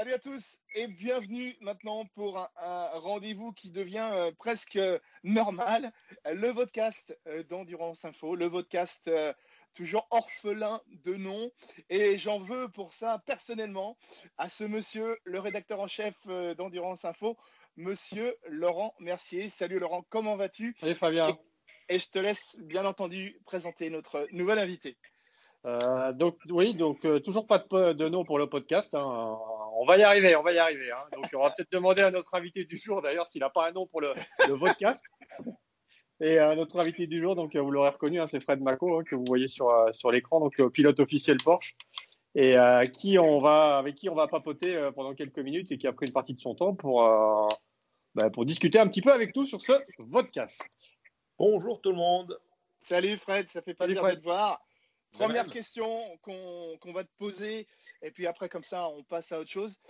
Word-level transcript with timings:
Salut 0.00 0.14
à 0.14 0.18
tous 0.18 0.62
et 0.74 0.86
bienvenue 0.86 1.54
maintenant 1.60 2.06
pour 2.14 2.38
un, 2.38 2.88
rendez-vous 2.94 3.52
qui 3.52 3.70
devient 3.70 4.08
euh, 4.14 4.32
presque 4.38 4.78
normal, 5.24 5.92
le 6.24 6.54
podcast 6.54 7.14
euh, 7.26 7.42
d'Endurance 7.42 8.06
Info, 8.06 8.34
le 8.34 8.48
podcast 8.48 9.08
euh, 9.08 9.34
toujours 9.74 10.06
orphelin 10.10 10.80
de 11.04 11.16
nom. 11.16 11.50
Et 11.90 12.16
j'en 12.16 12.38
veux 12.38 12.68
pour 12.68 12.94
ça 12.94 13.22
personnellement 13.26 13.98
à 14.38 14.48
ce 14.48 14.64
monsieur, 14.64 15.18
le 15.24 15.38
rédacteur 15.38 15.80
en 15.80 15.86
chef 15.86 16.14
d'Endurance 16.56 17.04
Info, 17.04 17.36
monsieur 17.76 18.34
Laurent 18.48 18.94
Mercier. 19.00 19.50
Salut 19.50 19.80
Laurent, 19.80 20.06
comment 20.08 20.34
vas-tu? 20.34 20.74
Salut 20.80 20.94
Fabien. 20.94 21.38
et 21.90 21.98
je 21.98 22.08
te 22.08 22.18
laisse 22.18 22.56
bien 22.60 22.86
entendu 22.86 23.38
présenter 23.44 23.90
notre 23.90 24.26
nouvel 24.32 24.58
invité. 24.58 24.96
Euh, 25.66 26.12
donc 26.12 26.38
oui, 26.48 26.74
donc 26.74 27.04
euh, 27.04 27.20
toujours 27.20 27.46
pas 27.46 27.58
de, 27.58 28.08
nom 28.08 28.24
pour 28.24 28.38
le 28.38 28.46
podcast. 28.46 28.94
Hein. 28.94 29.38
On 29.82 29.86
va 29.86 29.96
y 29.96 30.02
arriver, 30.02 30.36
on 30.36 30.42
va 30.42 30.52
y 30.52 30.58
arriver. 30.58 30.92
Hein. 30.92 31.06
Donc 31.10 31.24
on 31.34 31.42
va 31.42 31.48
peut-être 31.56 31.72
demander 31.72 32.02
à 32.02 32.10
notre 32.10 32.34
invité 32.34 32.66
du 32.66 32.76
jour 32.76 33.00
d'ailleurs 33.00 33.24
s'il 33.24 33.40
n'a 33.40 33.48
pas 33.48 33.66
un 33.66 33.72
nom 33.72 33.86
pour 33.86 34.02
le, 34.02 34.12
podcast. 34.58 35.02
Et 36.20 36.38
euh, 36.38 36.54
notre 36.54 36.78
invité 36.78 37.06
du 37.06 37.18
jour, 37.22 37.34
donc 37.34 37.56
vous 37.56 37.70
l'aurez 37.70 37.88
reconnu, 37.88 38.20
hein, 38.20 38.26
c'est 38.26 38.40
Fred 38.40 38.60
Mako 38.60 39.02
que 39.04 39.14
vous 39.14 39.24
voyez 39.26 39.48
sur 39.48 39.72
sur 39.92 40.10
l'écran, 40.10 40.38
donc 40.38 40.60
pilote 40.72 41.00
officiel 41.00 41.38
Porsche, 41.42 41.76
et 42.34 42.56
qui 42.92 43.18
on 43.18 43.38
va 43.38 43.78
avec 43.78 43.94
qui 43.94 44.10
on 44.10 44.14
va 44.14 44.28
papoter 44.28 44.90
pendant 44.94 45.14
quelques 45.14 45.38
minutes 45.38 45.72
et 45.72 45.78
qui 45.78 45.86
a 45.86 45.94
pris 45.94 46.04
une 46.04 46.12
partie 46.12 46.34
de 46.34 46.40
son 46.40 46.54
temps 46.54 46.74
pour 46.74 47.00
bah, 48.14 48.28
pour 48.28 48.44
discuter 48.44 48.78
un 48.78 48.86
petit 48.86 49.00
peu 49.00 49.14
avec 49.14 49.34
nous 49.34 49.46
sur 49.46 49.62
ce 49.62 49.72
podcast. 50.12 50.60
Bonjour 51.38 51.80
tout 51.80 51.90
le 51.90 51.96
monde. 51.96 52.38
Salut 52.82 53.16
Fred, 53.16 53.48
ça 53.48 53.62
fait 53.62 53.72
plaisir 53.72 54.04
de 54.04 54.12
te 54.12 54.24
voir. 54.24 54.60
Première 55.12 55.48
question 55.48 56.16
qu'on 56.22 56.92
va 56.92 57.04
te 57.04 57.10
poser, 57.18 57.66
et 58.02 58.10
puis 58.10 58.26
après, 58.26 58.48
comme 58.48 58.64
ça, 58.64 58.88
on 58.88 59.02
passe 59.02 59.32
à 59.32 59.40
autre 59.40 59.50
chose. 59.50 59.80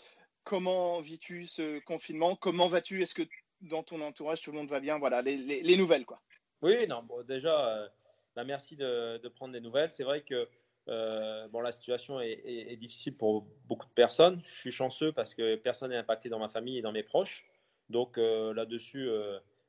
Comment 0.45 1.01
vis-tu 1.01 1.47
ce 1.47 1.79
confinement? 1.81 2.35
Comment 2.37 2.69
vas-tu? 2.69 3.03
Est-ce 3.03 3.15
que 3.15 3.23
dans 3.61 3.83
ton 3.83 4.01
entourage, 4.01 4.41
tout 4.41 4.51
le 4.53 4.59
monde 4.59 4.71
va 4.71 4.81
bien? 4.81 4.99
Voilà, 4.99 5.23
les, 5.23 5.77
nouvelles, 5.77 6.07
quoi. 6.07 6.21
Oui, 6.63 6.87
non, 6.87 7.03
bon, 7.03 7.23
déjà, 7.23 7.69
euh, 7.69 7.89
bah, 8.35 8.45
merci 8.45 8.77
de, 8.77 9.29
prendre 9.29 9.53
des 9.53 9.61
nouvelles. 9.61 9.91
C'est 9.91 10.05
vrai 10.05 10.23
que 10.23 10.49
euh, 10.89 11.47
bon, 11.49 11.61
la 11.61 11.73
situation 11.73 12.21
est, 12.21 12.77
difficile 12.77 13.17
pour 13.17 13.47
beaucoup 13.67 13.87
de 13.87 13.93
personnes. 13.93 14.41
Je 14.45 14.55
suis 14.61 14.73
chanceux 14.73 15.13
parce 15.13 15.35
que 15.35 15.57
personne 15.57 15.91
n'est 15.91 15.97
impacté 15.97 16.29
dans 16.29 16.39
ma 16.39 16.49
famille 16.49 16.79
et 16.79 16.83
dans 16.83 16.93
mes 16.93 17.03
proches. 17.03 17.45
Donc 17.91 18.19
euh, 18.19 18.55
là-dessus, 18.55 19.09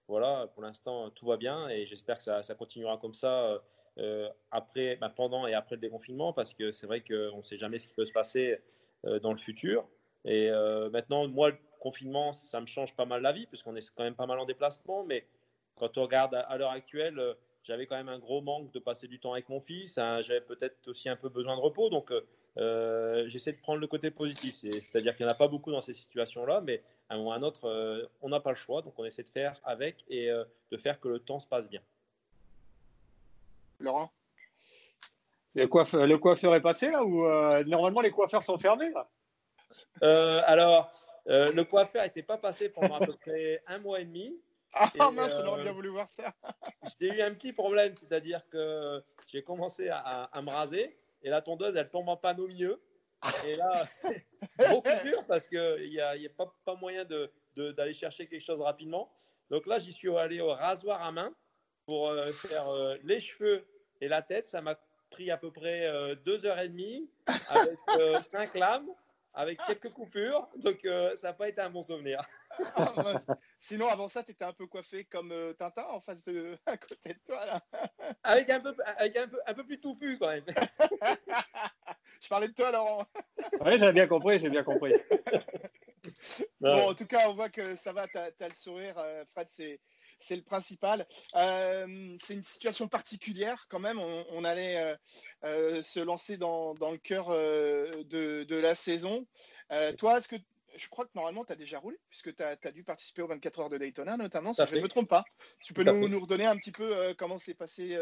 voilà, 0.08 0.48
pour 0.54 0.64
l'instant, 0.64 1.10
tout 1.12 1.26
va 1.26 1.38
bien 1.38 1.68
et 1.70 1.86
j'espère 1.86 2.18
que 2.18 2.24
ça, 2.24 2.42
ça, 2.42 2.56
continuera 2.56 2.98
comme 2.98 3.14
ça 3.14 3.62
après, 4.52 4.96
bah, 4.98 5.12
pendant 5.16 5.48
et 5.48 5.54
après 5.54 5.76
le 5.76 5.82
déconfinement, 5.82 6.34
parce 6.34 6.54
que 6.54 6.72
c'est 6.72 6.88
vrai 6.88 7.02
qu'on 7.02 7.38
ne 7.38 7.44
sait 7.44 7.58
jamais 7.58 7.80
ce 7.80 7.88
qui 7.88 7.94
peut 7.94 8.06
se 8.06 8.12
passer 8.12 8.60
euh, 9.06 9.20
dans 9.20 9.32
le 9.32 9.38
futur. 9.38 9.88
Et 10.26 10.50
euh, 10.52 10.92
maintenant, 10.92 11.28
moi, 11.28 11.50
le 11.50 11.58
confinement, 11.80 12.34
ça 12.34 12.62
me 12.62 12.68
change 12.68 12.96
pas 12.96 13.06
mal 13.06 13.24
la 13.24 13.32
vie, 13.32 13.48
puisqu'on 13.48 13.76
est 13.76 13.92
quand 13.96 14.04
même 14.04 14.14
pas 14.14 14.28
mal 14.28 14.38
en 14.38 14.46
déplacement. 14.46 15.04
Mais 15.04 15.26
quand 15.76 15.98
on 15.98 16.04
regarde 16.04 16.36
à, 16.36 16.58
l'heure 16.58 16.70
actuelle, 16.70 17.20
j'avais 17.64 17.88
quand 17.88 17.96
même 17.96 18.10
un 18.10 18.20
gros 18.20 18.42
manque 18.42 18.72
de 18.72 18.80
passer 18.80 19.08
du 19.08 19.20
temps 19.20 19.34
avec 19.34 19.50
mon 19.50 19.60
fils. 19.60 19.98
Hein, 19.98 20.22
j'avais 20.22 20.42
peut-être 20.42 20.88
aussi 20.88 21.10
un 21.10 21.16
peu 21.16 21.30
besoin 21.30 21.56
de 21.56 21.62
repos. 21.62 21.90
Donc, 21.90 22.14
j'essaie 23.28 23.54
de 23.54 23.58
prendre 23.58 23.80
le 23.80 23.88
côté 23.88 24.12
positif. 24.12 24.54
C'est-à-dire 24.54 25.16
qu'il 25.16 25.26
n'y 25.26 25.32
en 25.32 25.34
a 25.34 25.38
pas 25.38 25.48
beaucoup 25.48 25.72
dans 25.72 25.82
ces 25.82 25.96
situations-là, 25.96 26.62
mais 26.62 26.84
à 27.10 27.16
un 27.16 27.18
moment 27.18 27.32
ou 27.32 27.34
à 27.34 27.36
un 27.38 27.42
autre, 27.42 28.10
on 28.22 28.30
n'a 28.30 28.40
pas 28.40 28.52
le 28.52 28.56
choix. 28.56 28.84
Donc, 28.84 28.94
on 29.00 29.06
essaie 29.06 29.24
de 29.24 29.30
faire 29.30 29.60
avec 29.64 30.06
et 30.10 30.30
de 30.30 30.78
faire 30.78 31.00
que 31.00 31.08
le 31.08 31.20
temps 31.20 31.40
se 31.40 31.48
passe 31.48 31.68
bien. 31.68 31.82
Laurent? 33.82 34.12
Le 35.54 35.68
coiffeur, 35.68 36.08
le 36.08 36.18
coiffeur 36.18 36.56
est 36.56 36.62
passé 36.62 36.92
là 36.92 37.04
ou 37.04 37.26
euh, 37.26 37.64
normalement 37.66 38.02
les 38.02 38.12
coiffeurs 38.12 38.44
sont 38.44 38.58
fermés 38.58 38.90
là? 38.92 39.10
Euh, 40.04 40.42
Alors, 40.46 40.92
euh, 41.28 41.52
le 41.52 41.64
coiffeur 41.66 42.04
n'était 42.04 42.24
pas 42.24 42.38
passé 42.38 42.70
pendant 42.70 42.96
à 42.96 43.06
peu 43.06 43.14
près 43.22 43.62
un 43.68 43.80
mois 43.80 44.00
et 44.00 44.06
demi. 44.06 44.40
Ah 44.74 45.12
mince, 45.12 45.34
on 45.44 45.48
aurait 45.48 45.64
bien 45.64 45.74
voulu 45.74 45.90
voir 45.90 46.10
ça. 46.10 46.34
j'ai 47.00 47.08
eu 47.08 47.22
un 47.22 47.34
petit 47.34 47.52
problème, 47.52 47.94
c'est-à-dire 47.96 48.42
que 48.50 49.04
j'ai 49.28 49.44
commencé 49.44 49.90
à, 49.90 50.30
me 50.42 50.50
raser 50.50 50.98
et 51.22 51.30
la 51.30 51.42
tondeuse 51.42 51.76
elle 51.76 51.90
tombe 51.90 52.08
en 52.08 52.16
panne 52.16 52.40
au 52.40 52.48
milieu. 52.48 52.82
Et 53.46 53.56
là, 53.58 53.88
beaucoup 54.70 54.90
dur 55.04 55.26
parce 55.28 55.50
qu'il 55.50 55.90
n'y 55.90 56.00
a, 56.00 56.16
y 56.16 56.26
a 56.26 56.30
pas, 56.30 56.56
pas, 56.64 56.76
moyen 56.76 57.04
d'aller 57.04 57.30
de, 57.56 57.92
chercher 57.92 58.28
quelque 58.28 58.44
chose 58.44 58.62
rapidement. 58.62 59.12
Donc 59.50 59.68
là, 59.68 59.78
j'y 59.78 59.92
suis 59.92 60.16
allé 60.16 60.40
au 60.40 60.54
rasoir 60.54 61.04
à 61.04 61.12
main 61.12 61.36
pour 61.86 62.14
faire 62.32 62.66
les 63.04 63.20
cheveux 63.20 63.66
et 64.02 64.08
la 64.08 64.22
tête, 64.22 64.48
ça 64.50 64.62
m'a 64.62 64.76
pris 65.12 65.30
à 65.30 65.38
peu 65.38 65.52
près 65.52 65.86
euh, 65.86 66.16
deux 66.16 66.46
heures 66.46 66.60
et 66.60 66.70
demie 66.70 67.08
avec 67.50 67.78
euh, 68.00 68.20
cinq 68.30 68.56
lames, 68.56 68.90
avec 69.34 69.60
quelques 69.68 69.92
coupures. 69.92 70.50
Donc, 70.56 70.84
euh, 70.86 71.16
ça 71.16 71.28
n'a 71.28 71.34
pas 71.34 71.50
été 71.50 71.62
un 71.62 71.70
bon 71.70 71.84
souvenir. 71.84 72.22
Ah, 72.76 73.22
Sinon, 73.62 73.88
avant 73.88 74.10
ça, 74.10 74.24
tu 74.24 74.32
étais 74.32 74.44
un 74.44 74.52
peu 74.52 74.68
coiffé 74.68 75.06
comme 75.06 75.34
Tintin 75.58 75.86
en 75.86 76.02
face 76.02 76.22
de, 76.26 76.58
à 76.66 76.76
côté 76.76 77.14
de 77.14 77.20
toi. 77.26 77.46
Là. 77.46 77.62
avec 78.24 78.50
un 78.50 78.60
peu, 78.60 78.76
avec 78.98 79.16
un 79.16 79.28
peu, 79.30 79.40
un 79.48 79.54
peu 79.54 79.64
plus 79.64 79.80
touffu 79.80 80.18
quand 80.20 80.28
même. 80.28 80.44
Je 82.20 82.28
parlais 82.28 82.50
de 82.50 82.54
toi, 82.54 82.72
Laurent. 82.72 83.06
oui, 83.62 83.80
j'ai 83.80 83.94
bien 83.94 84.06
compris, 84.06 84.38
j'ai 84.38 84.50
bien 84.50 84.64
compris. 84.64 84.94
Bon, 86.60 86.90
en 86.90 86.94
tout 86.94 87.06
cas, 87.06 87.30
on 87.30 87.36
voit 87.36 87.50
que 87.50 87.78
ça 87.78 87.94
va, 87.94 88.06
tu 88.06 88.18
as, 88.18 88.50
le 88.50 88.54
sourire. 88.54 89.02
Fred, 89.30 89.48
c'est 89.50 89.80
c'est 90.22 90.36
le 90.36 90.42
principal. 90.44 91.06
Euh, 91.36 92.18
c'est 92.22 92.34
une 92.34 92.44
situation 92.44 92.88
particulière 92.88 93.66
quand 93.70 93.80
même. 93.80 94.00
On, 94.00 94.44
allait 94.44 94.78
euh, 94.78 94.96
euh, 95.44 95.82
se 95.82 96.00
lancer 96.00 96.38
dans, 96.38 96.74
le 96.74 96.98
cœur 96.98 97.30
de, 97.30 98.56
la 98.56 98.76
saison. 98.76 99.26
toi, 99.98 100.18
est-ce 100.18 100.28
que 100.28 100.38
je 100.78 100.88
crois 100.88 101.04
que 101.06 101.12
normalement, 101.16 101.44
tu 101.44 101.52
as 101.52 101.58
déjà 101.58 101.80
roulé, 101.80 102.00
puisque 102.10 102.34
tu 102.34 102.44
as, 102.44 102.72
dû 102.72 102.84
participer 102.84 103.22
aux 103.22 103.28
24 103.28 103.60
heures 103.60 103.70
de 103.70 103.78
Daytona, 103.78 104.16
notamment, 104.16 104.54
si 104.54 104.62
je 104.66 104.76
ne 104.76 104.82
me 104.82 104.88
trompe 104.88 105.10
pas. 105.10 105.26
Tu 105.60 105.74
peux 105.74 105.84
nous, 105.84 106.20
redonner 106.20 106.46
un 106.46 106.56
petit 106.56 106.72
peu 106.72 107.14
comment 107.18 107.38
s'est 107.38 107.54
passée 107.54 107.98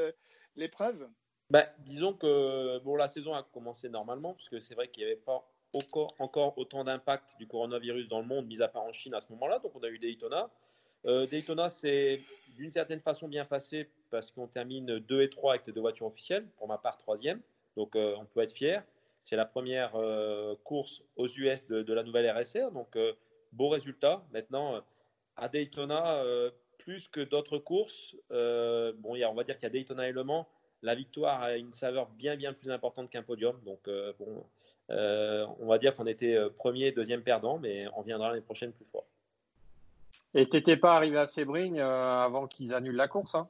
l'épreuve? 0.56 1.10
Bah, 1.50 1.66
Disons 1.80 2.14
que 2.14 2.78
bon, 2.80 2.96
la 2.96 3.08
saison 3.08 3.34
a 3.34 3.42
commencé 3.42 3.90
normalement, 3.90 4.36
puisque 4.36 4.62
c'est 4.62 4.76
vrai 4.76 4.88
qu'il 4.90 5.04
n'y 5.04 5.12
avait 5.12 5.20
pas 5.20 5.44
encore, 5.74 6.14
encore 6.20 6.58
autant 6.58 6.84
d'impact 6.84 7.38
du 7.38 7.48
coronavirus 7.48 8.08
dans 8.08 8.20
le 8.20 8.28
monde, 8.28 8.48
mis 8.48 8.62
à 8.62 8.68
part 8.68 8.84
en 8.84 8.92
Chine 8.92 9.14
à 9.14 9.20
ce 9.20 9.32
moment-là. 9.34 9.60
Donc, 9.60 9.76
on 9.76 9.84
a 9.84 9.90
eu 9.90 9.98
Daytona. 10.00 10.50
Euh, 11.06 11.26
Daytona, 11.28 11.70
c'est 11.70 12.22
d'une 12.58 12.72
certaine 12.72 13.00
façon 13.00 13.28
bien 13.28 13.46
passé 13.46 13.90
parce 14.10 14.32
qu'on 14.32 14.48
termine 14.48 15.00
2 15.00 15.22
et 15.22 15.30
3 15.30 15.54
avec 15.54 15.68
les 15.68 15.74
deux 15.74 15.82
voitures 15.82 16.08
officielles, 16.08 16.48
pour 16.58 16.68
ma 16.68 16.78
part 16.78 16.98
troisième, 16.98 17.42
donc 17.78 17.96
euh, 17.96 18.16
on 18.18 18.26
peut 18.26 18.42
être 18.42 18.54
fier. 18.54 18.84
C'est 19.24 19.36
la 19.36 19.46
première 19.46 19.96
euh, 19.96 20.56
course 20.64 21.04
aux 21.16 21.28
US 21.28 21.68
de, 21.68 21.94
la 21.94 22.04
nouvelle 22.04 22.30
RSR, 22.30 22.72
donc 22.72 22.98
beau 23.52 23.70
résultat. 23.70 24.26
Maintenant, 24.34 24.82
à 25.36 25.48
Daytona, 25.50 26.24
plus 26.80 27.08
que 27.08 27.22
d'autres 27.22 27.60
courses, 27.60 28.16
bon, 28.30 29.16
on 29.16 29.34
va 29.34 29.44
dire 29.44 29.56
qu'il 29.56 29.64
y 29.64 29.68
a 29.68 29.70
Daytona 29.70 30.10
et 30.10 30.12
Le 30.12 30.24
Mans, 30.24 30.48
la 30.82 30.96
victoire 30.96 31.44
a 31.44 31.58
une 31.58 31.74
saveur 31.74 32.08
bien 32.08 32.38
bien 32.38 32.54
plus 32.54 32.72
importante 32.72 33.10
qu'un 33.10 33.22
podium. 33.22 33.60
Donc, 33.66 33.88
bon, 34.18 34.46
on 34.90 35.68
va 35.68 35.78
dire 35.78 35.94
qu'on 35.94 36.08
était 36.08 36.38
premier, 36.58 36.92
deuxième 36.92 37.22
perdant, 37.22 37.60
mais 37.60 37.88
on 37.96 38.02
viendra 38.02 38.30
l'année 38.30 38.42
prochaine 38.42 38.72
plus 38.72 38.86
fort. 38.86 39.06
Et 40.36 40.46
tu 40.46 40.56
n'étais 40.56 40.78
pas 40.78 40.96
arrivé 40.96 41.18
à 41.18 41.28
Sebring 41.28 41.80
euh, 41.80 42.24
avant 42.24 42.48
qu'ils 42.48 42.74
annulent 42.74 42.96
la 42.96 43.08
course 43.08 43.36
hein? 43.36 43.50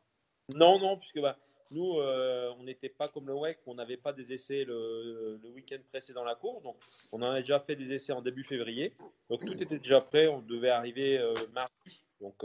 Non, 0.56 0.80
non, 0.80 0.98
puisque 0.98 1.20
bah, 1.20 1.38
nous, 1.72 2.00
euh, 2.00 2.52
on 2.58 2.64
n'était 2.64 2.90
pas 2.90 3.08
comme 3.08 3.28
le 3.28 3.34
WEC, 3.36 3.60
on 3.68 3.76
n'avait 3.76 3.98
pas 3.98 4.14
des 4.14 4.34
essais 4.34 4.64
le, 4.64 5.40
week-end 5.54 5.78
précédent 5.90 6.24
la 6.24 6.36
course. 6.36 6.64
Donc, 6.64 6.78
on 7.12 7.22
en 7.22 7.32
a 7.32 7.40
déjà 7.42 7.60
fait 7.60 7.76
des 7.76 7.94
essais 7.94 8.14
en 8.14 8.22
début 8.22 8.44
février. 8.44 8.94
Donc, 9.30 9.46
tout 9.46 9.62
était 9.62 9.78
déjà 9.78 10.02
prêt. 10.02 10.28
On 10.28 10.40
devait 10.40 10.70
arriver 10.70 11.18
euh, 11.20 11.34
mardi. 11.54 12.02
Donc, 12.22 12.44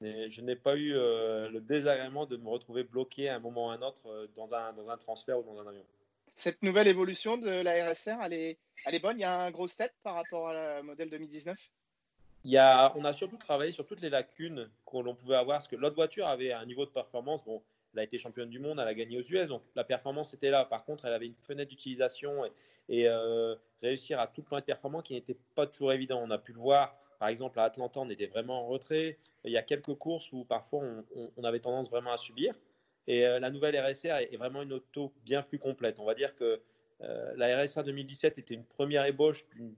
je 0.00 0.40
n'ai 0.42 0.56
pas 0.56 0.76
eu 0.76 0.92
le 0.92 1.58
désagrément 1.58 2.26
de 2.26 2.36
me 2.36 2.48
retrouver 2.48 2.84
bloqué 2.84 3.28
à 3.28 3.36
un 3.36 3.40
moment 3.40 3.68
ou 3.68 3.70
à 3.70 3.74
un 3.74 3.82
autre 3.82 4.28
dans 4.36 4.54
un, 4.54 4.72
dans 4.74 4.90
un 4.90 4.96
transfert 4.96 5.38
ou 5.38 5.42
dans 5.42 5.60
un 5.60 5.66
avion. 5.66 5.84
Cette 6.36 6.62
nouvelle 6.62 6.86
évolution 6.86 7.38
de 7.38 7.48
la 7.48 7.90
RSR, 7.90 8.18
elle 8.22 8.32
est, 8.34 8.58
elle 8.84 8.94
est 8.94 9.00
bonne? 9.00 9.18
Il 9.18 9.22
y 9.22 9.24
a 9.24 9.40
un 9.40 9.50
gros 9.50 9.66
step 9.66 9.92
par 10.02 10.14
rapport 10.14 10.48
à 10.48 10.52
la 10.52 10.82
modèle 10.82 11.10
2019 11.10 11.56
on 12.54 13.04
a 13.04 13.12
surtout 13.12 13.36
travaillé 13.36 13.72
sur 13.72 13.86
toutes 13.86 14.00
les 14.00 14.10
lacunes 14.10 14.68
que 14.86 14.98
l'on 14.98 15.14
pouvait 15.14 15.36
avoir, 15.36 15.58
parce 15.58 15.68
que 15.68 15.76
l'autre 15.76 15.96
voiture 15.96 16.26
avait 16.26 16.52
un 16.52 16.64
niveau 16.66 16.84
de 16.84 16.90
performance. 16.90 17.44
Bon, 17.44 17.62
elle 17.92 18.00
a 18.00 18.02
été 18.04 18.18
championne 18.18 18.50
du 18.50 18.58
monde, 18.58 18.78
elle 18.80 18.88
a 18.88 18.94
gagné 18.94 19.18
aux 19.18 19.22
US, 19.22 19.48
donc 19.48 19.62
la 19.74 19.84
performance 19.84 20.34
était 20.34 20.50
là. 20.50 20.64
Par 20.64 20.84
contre, 20.84 21.06
elle 21.06 21.12
avait 21.12 21.26
une 21.26 21.34
fenêtre 21.34 21.70
d'utilisation 21.70 22.44
et, 22.88 23.08
euh, 23.08 23.54
réussir 23.82 24.20
à 24.20 24.26
tout 24.26 24.42
point 24.42 24.60
de 24.60 24.64
performance 24.64 25.04
qui 25.04 25.14
n'était 25.14 25.36
pas 25.54 25.66
toujours 25.66 25.92
évident. 25.92 26.22
On 26.22 26.30
a 26.30 26.38
pu 26.38 26.52
le 26.52 26.58
voir, 26.58 26.96
par 27.18 27.28
exemple, 27.28 27.58
à 27.58 27.64
Atlanta, 27.64 28.00
on 28.00 28.10
était 28.10 28.26
vraiment 28.26 28.64
en 28.64 28.66
retrait. 28.66 29.18
Il 29.44 29.52
y 29.52 29.56
a 29.56 29.62
quelques 29.62 29.94
courses 29.94 30.30
où 30.32 30.44
parfois 30.44 30.82
on, 31.36 31.44
avait 31.44 31.60
tendance 31.60 31.88
vraiment 31.88 32.12
à 32.12 32.16
subir. 32.16 32.54
Et 33.06 33.26
euh, 33.26 33.38
la 33.38 33.50
nouvelle 33.50 33.78
RSR 33.78 34.16
est, 34.32 34.36
vraiment 34.36 34.62
une 34.62 34.72
auto 34.72 35.12
bien 35.24 35.42
plus 35.42 35.58
complète. 35.58 36.00
On 36.00 36.04
va 36.04 36.14
dire 36.14 36.34
que 36.34 36.60
euh, 37.02 37.32
la 37.36 37.62
RSR 37.62 37.84
2017 37.84 38.38
était 38.38 38.54
une 38.54 38.64
première 38.64 39.04
ébauche 39.04 39.48
d'une 39.50 39.74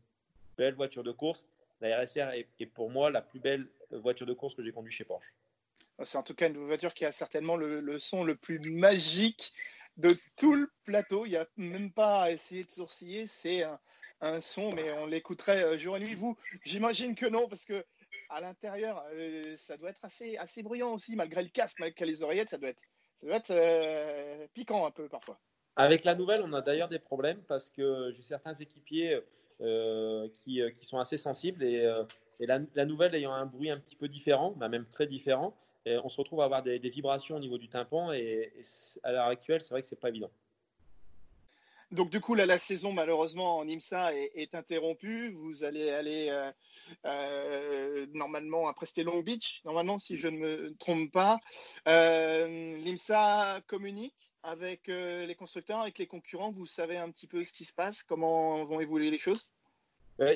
belle 0.56 0.74
voiture 0.74 1.02
de 1.02 1.12
course 1.12 1.46
la 1.80 2.00
RSR 2.00 2.30
est, 2.32 2.66
pour 2.66 2.90
moi 2.90 3.10
la 3.10 3.22
plus 3.22 3.40
belle 3.40 3.68
voiture 3.90 4.26
de 4.26 4.34
course 4.34 4.54
que 4.54 4.62
j'ai 4.62 4.72
conduite 4.72 4.94
chez 4.94 5.04
Porsche. 5.04 5.34
C'est 6.04 6.18
en 6.18 6.22
tout 6.22 6.34
cas 6.34 6.48
une 6.48 6.66
voiture 6.66 6.94
qui 6.94 7.04
a 7.04 7.12
certainement 7.12 7.56
le, 7.56 7.98
son 7.98 8.22
le 8.22 8.36
plus 8.36 8.60
magique 8.60 9.52
de 9.96 10.10
tout 10.36 10.54
le 10.54 10.70
plateau. 10.84 11.26
Il 11.26 11.30
n'y 11.30 11.36
a 11.36 11.46
même 11.56 11.92
pas 11.92 12.22
à 12.22 12.30
essayer 12.30 12.64
de 12.64 12.70
sourciller. 12.70 13.26
C'est 13.26 13.64
un 14.20 14.40
son, 14.40 14.72
mais 14.72 14.92
on 14.98 15.06
l'écouterait 15.06 15.78
jour 15.78 15.96
et 15.96 16.00
nuit. 16.00 16.14
Vous, 16.14 16.36
j'imagine 16.64 17.14
que 17.14 17.26
non, 17.26 17.48
parce 17.48 17.64
que 17.64 17.84
à 18.28 18.40
l'intérieur, 18.40 19.04
ça 19.56 19.76
doit 19.76 19.90
être 19.90 20.04
assez, 20.04 20.36
assez 20.36 20.62
bruyant 20.62 20.92
aussi, 20.92 21.16
malgré 21.16 21.42
le 21.42 21.48
casque, 21.48 21.80
malgré 21.80 22.04
les 22.04 22.22
oreillettes, 22.22 22.50
ça 22.50 22.58
doit 22.58 22.68
être, 22.68 22.82
ça 23.20 23.26
doit 23.26 23.36
être 23.36 24.48
piquant 24.52 24.86
un 24.86 24.90
peu 24.90 25.08
parfois. 25.08 25.40
Avec 25.74 26.04
la 26.04 26.14
nouvelle, 26.14 26.42
on 26.42 26.52
a 26.52 26.60
d'ailleurs 26.60 26.88
des 26.88 26.98
problèmes 26.98 27.42
parce 27.44 27.70
que 27.70 28.10
j'ai 28.12 28.22
certains 28.22 28.54
équipiers 28.54 29.20
qui, 29.58 30.60
qui, 30.74 30.84
sont 30.84 30.98
assez 30.98 31.18
sensibles 31.18 31.64
et, 31.64 31.92
et 32.40 32.46
la, 32.46 32.60
la, 32.74 32.84
nouvelle 32.84 33.14
ayant 33.14 33.32
un 33.32 33.46
bruit 33.46 33.70
un 33.70 33.78
petit 33.78 33.96
peu 33.96 34.08
différent, 34.08 34.52
bah, 34.56 34.68
même 34.68 34.86
très 34.86 35.06
différent, 35.06 35.54
on 35.86 36.08
se 36.08 36.16
retrouve 36.16 36.40
à 36.40 36.44
avoir 36.44 36.62
des, 36.62 36.78
vibrations 36.78 37.36
au 37.36 37.40
niveau 37.40 37.58
du 37.58 37.68
tympan 37.68 38.12
et, 38.12 38.52
à 39.02 39.12
l'heure 39.12 39.26
actuelle, 39.26 39.60
c'est 39.60 39.70
vrai 39.70 39.82
que 39.82 39.88
c'est 39.88 40.00
pas 40.00 40.08
évident. 40.08 40.30
Donc 41.90 42.10
du 42.10 42.20
coup, 42.20 42.34
là, 42.34 42.44
la 42.44 42.58
saison 42.58 42.92
malheureusement 42.92 43.56
en 43.56 43.66
IMSA 43.66 44.14
est, 44.14 44.54
interrompue. 44.54 45.32
Vous 45.32 45.64
allez 45.64 45.88
aller 45.88 46.28
euh, 46.28 46.52
euh, 47.06 48.06
normalement 48.12 48.68
après 48.68 48.84
c'était 48.84 49.04
Long 49.04 49.22
Beach, 49.22 49.62
normalement 49.64 49.98
si 49.98 50.18
je 50.18 50.28
ne 50.28 50.36
me 50.36 50.76
trompe 50.76 51.10
pas. 51.10 51.38
Euh, 51.86 52.76
L'IMSA 52.76 53.62
communique 53.66 54.27
avec 54.42 54.86
les 54.86 55.34
constructeurs, 55.34 55.80
avec 55.80 55.98
les 55.98 56.06
concurrents. 56.06 56.50
Vous 56.50 56.66
savez 56.66 56.96
un 56.96 57.10
petit 57.10 57.26
peu 57.26 57.42
ce 57.44 57.52
qui 57.52 57.64
se 57.64 57.72
passe, 57.72 58.02
comment 58.02 58.64
vont 58.64 58.80
évoluer 58.80 59.10
les 59.10 59.18
choses? 59.18 59.50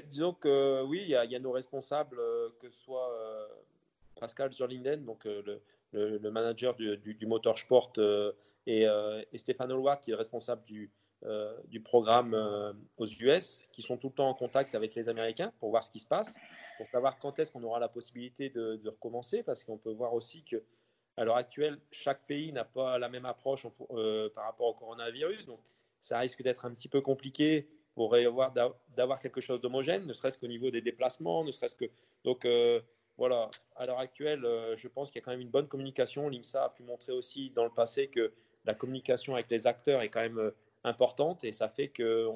Disons 0.06 0.34
que 0.34 0.82
oui, 0.84 1.02
il 1.02 1.08
y, 1.08 1.16
a 1.16 1.38
nos 1.38 1.52
responsables, 1.52 2.16
que 2.60 2.70
ce 2.70 2.78
soit 2.78 3.10
Pascal 4.22 4.52
Zurlinden, 4.52 5.04
donc 5.04 5.26
euh, 5.26 5.60
le, 5.92 6.30
manager 6.30 6.74
du, 6.76 7.26
motorsport, 7.26 7.92
euh, 7.98 8.32
et, 8.68 8.86
euh, 8.86 9.20
Stéphane 9.34 9.72
Howard, 9.72 10.00
qui 10.00 10.12
est 10.12 10.14
responsable 10.14 10.62
du 10.64 11.80
programme 11.80 12.34
aux 12.96 13.06
US, 13.06 13.64
qui 13.72 13.82
sont 13.82 13.96
tout 13.96 14.08
le 14.08 14.14
temps 14.14 14.28
en 14.28 14.34
contact 14.34 14.76
avec 14.76 14.94
les 14.94 15.08
Américains 15.08 15.52
pour 15.58 15.70
voir 15.70 15.82
ce 15.82 15.90
qui 15.90 15.98
se 15.98 16.06
passe, 16.06 16.36
pour 16.76 16.86
savoir 16.86 17.18
quand 17.18 17.38
est-ce 17.40 17.50
qu'on 17.50 17.64
aura 17.64 17.80
la 17.80 17.88
possibilité 17.88 18.48
de, 18.48 18.80
recommencer, 18.88 19.42
parce 19.42 19.64
qu'on 19.64 19.76
peut 19.76 19.92
voir 19.92 20.14
aussi 20.14 20.44
que 20.44 20.62
à 21.16 21.24
l'heure 21.24 21.36
actuelle, 21.36 21.78
chaque 21.90 22.26
pays 22.26 22.52
n'a 22.52 22.64
pas 22.64 22.98
la 22.98 23.08
même 23.08 23.26
approche 23.26 23.66
par 24.34 24.44
rapport 24.44 24.68
au 24.68 24.74
coronavirus, 24.74 25.46
donc 25.46 25.60
ça 26.00 26.18
risque 26.18 26.42
d'être 26.42 26.64
un 26.64 26.72
petit 26.72 26.88
peu 26.88 27.00
compliqué 27.00 27.68
pour 27.94 28.14
avoir 28.14 28.52
d'avoir 28.96 29.20
quelque 29.20 29.40
chose 29.40 29.60
d'homogène, 29.60 30.06
ne 30.06 30.12
serait-ce 30.12 30.38
qu'au 30.38 30.46
niveau 30.46 30.70
des 30.70 30.80
déplacements, 30.80 31.44
ne 31.44 31.52
serait-ce 31.52 31.74
que 31.74 31.90
donc 32.24 32.46
voilà, 33.18 33.50
à 33.76 33.86
l'heure 33.86 33.98
actuelle, 33.98 34.44
euh, 34.44 34.76
je 34.76 34.88
pense 34.88 35.10
qu'il 35.10 35.20
y 35.20 35.22
a 35.22 35.24
quand 35.24 35.32
même 35.32 35.40
une 35.40 35.50
bonne 35.50 35.68
communication. 35.68 36.28
L'IMSA 36.28 36.64
a 36.64 36.68
pu 36.70 36.82
montrer 36.82 37.12
aussi 37.12 37.50
dans 37.50 37.64
le 37.64 37.70
passé 37.70 38.08
que 38.08 38.32
la 38.64 38.74
communication 38.74 39.34
avec 39.34 39.50
les 39.50 39.66
acteurs 39.66 40.02
est 40.02 40.08
quand 40.08 40.20
même 40.20 40.38
euh, 40.38 40.50
importante 40.84 41.44
et 41.44 41.52
ça 41.52 41.68
fait 41.68 41.88
que, 41.88 42.30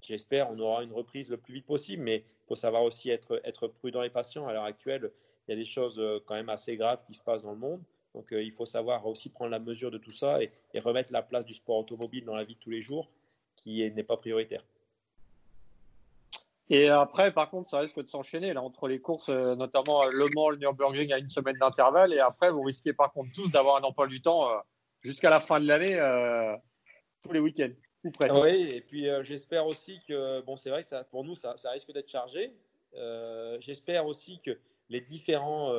j'espère, 0.00 0.50
on 0.50 0.58
aura 0.58 0.82
une 0.82 0.92
reprise 0.92 1.30
le 1.30 1.36
plus 1.36 1.54
vite 1.54 1.66
possible. 1.66 2.02
Mais 2.02 2.24
il 2.26 2.46
faut 2.48 2.54
savoir 2.54 2.82
aussi 2.82 3.10
être, 3.10 3.68
prudent 3.68 4.02
et 4.02 4.10
patient. 4.10 4.46
À 4.46 4.52
l'heure 4.52 4.64
actuelle, 4.64 5.10
il 5.46 5.52
y 5.52 5.54
a 5.54 5.56
des 5.56 5.64
choses 5.64 5.98
euh, 5.98 6.18
quand 6.24 6.34
même 6.34 6.48
assez 6.48 6.76
graves 6.76 7.04
qui 7.04 7.14
se 7.14 7.22
passent 7.22 7.42
dans 7.42 7.52
le 7.52 7.58
monde. 7.58 7.82
Donc 8.16 8.28
il 8.32 8.50
faut 8.50 8.66
savoir 8.66 9.06
aussi 9.06 9.28
prendre 9.28 9.52
la 9.52 9.60
mesure 9.60 9.92
de 9.92 9.98
tout 9.98 10.10
ça 10.10 10.40
et 10.42 10.50
remettre 10.80 11.12
la 11.12 11.22
place 11.22 11.44
du 11.44 11.52
sport 11.52 11.76
automobile 11.78 12.24
dans 12.24 12.34
la 12.34 12.42
vie 12.42 12.54
de 12.54 12.60
tous 12.60 12.70
les 12.70 12.82
jours 12.82 13.08
qui 13.54 13.88
n'est 13.92 14.02
pas 14.02 14.16
prioritaire. 14.16 14.64
Et 16.68 16.88
après, 16.88 17.30
par 17.32 17.48
contre, 17.48 17.68
ça 17.68 17.78
risque 17.78 18.02
de 18.02 18.08
s'enchaîner 18.08 18.52
là 18.52 18.62
entre 18.62 18.88
les 18.88 19.00
courses, 19.00 19.28
euh, 19.28 19.54
notamment 19.54 20.04
euh, 20.04 20.08
Le 20.12 20.26
Mans, 20.34 20.50
le 20.50 20.56
Nürburgring 20.56 21.12
à 21.12 21.18
une 21.18 21.28
semaine 21.28 21.56
d'intervalle. 21.60 22.12
Et 22.12 22.18
après, 22.18 22.50
vous 22.50 22.62
risquez 22.62 22.92
par 22.92 23.12
contre 23.12 23.30
tous 23.34 23.48
d'avoir 23.50 23.76
un 23.76 23.82
emploi 23.82 24.08
du 24.08 24.20
temps 24.20 24.50
euh, 24.50 24.56
jusqu'à 25.02 25.30
la 25.30 25.38
fin 25.38 25.60
de 25.60 25.68
l'année, 25.68 25.96
tous 27.22 27.32
les 27.32 27.40
week-ends. 27.40 27.72
Ou 28.02 28.10
presque. 28.10 28.34
Oui, 28.34 28.68
et 28.72 28.80
puis 28.80 29.06
j'espère 29.22 29.66
aussi 29.66 30.00
que, 30.08 30.40
bon, 30.42 30.56
c'est 30.56 30.70
vrai 30.70 30.82
que 30.82 30.88
ça, 30.88 31.04
pour 31.04 31.24
nous, 31.24 31.36
ça, 31.36 31.56
ça 31.56 31.70
risque 31.70 31.92
d'être 31.92 32.08
chargé. 32.08 32.52
j'espère 33.60 34.06
aussi 34.06 34.40
que 34.40 34.58
les 34.88 35.00
différents 35.00 35.72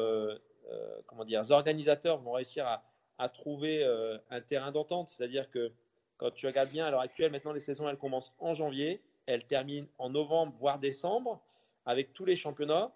comment 1.06 1.25
dire, 1.25 1.42
organisateurs 1.50 2.19
vont 2.19 2.34
réussir 2.34 2.66
à, 3.18 3.30
trouver 3.30 3.84
un 4.30 4.42
terrain 4.42 4.72
d'entente. 4.72 5.10
C'est-à-dire 5.10 5.50
que 5.50 5.72
quand 6.18 6.31
tu 6.31 6.46
regardes 6.48 6.69
bien 6.69 6.86
à 6.86 6.92
l'heure 6.92 7.02
actuelle, 7.02 7.31
maintenant 7.31 7.52
les 7.52 7.60
saisons 7.60 7.90
elles 7.90 7.98
commencent 7.98 8.34
en 8.40 8.54
janvier 8.54 9.02
elle 9.28 9.46
termine 9.46 9.88
en 10.00 10.10
novembre, 10.10 10.56
voire 10.58 10.80
décembre, 10.80 11.40
avec 11.86 12.14
tous 12.14 12.25
les 12.25 12.36
championnats. 12.36 12.92